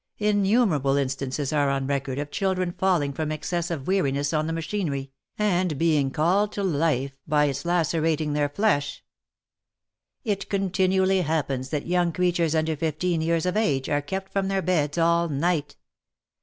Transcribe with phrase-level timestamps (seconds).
[0.17, 5.11] Innumerable instances are on record of children falling from excess of weariness on the machinery,
[5.37, 9.03] and being called to life by its lacerating their flesh.
[10.23, 14.63] It continually happens that young creatures under fifteen years of age, are kept from their
[14.63, 15.77] beds all night.